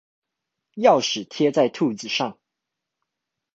[0.73, 2.39] 鑰匙貼在兔子上